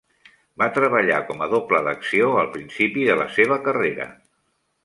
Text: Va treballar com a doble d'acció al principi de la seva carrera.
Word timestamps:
Va 0.61 0.67
treballar 0.77 1.19
com 1.27 1.43
a 1.45 1.49
doble 1.51 1.83
d'acció 1.89 2.31
al 2.45 2.51
principi 2.57 3.07
de 3.11 3.21
la 3.23 3.31
seva 3.39 3.63
carrera. 3.69 4.13